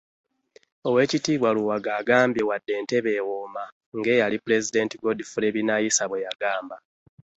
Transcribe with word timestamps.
Oweekitiibwa 0.87 1.49
Luwaga 1.55 1.91
agambye 2.01 2.41
wadde 2.49 2.71
entebe 2.79 3.09
ewooma 3.19 3.63
ng'eyali 3.97 4.37
Pulezidenti 4.43 4.95
Godfrey 5.03 5.53
Binaisa 5.55 6.03
bwe 6.07 6.23
yagamba 6.25 6.77